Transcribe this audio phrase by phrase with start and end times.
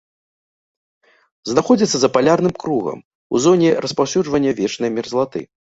[1.51, 2.97] Знаходзіцца за палярным кругам,
[3.33, 5.39] у зоне распаўсюджвання вечнай мерзлаты.